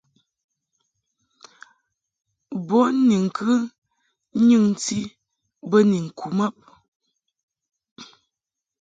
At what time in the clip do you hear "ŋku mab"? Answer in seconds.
6.07-6.55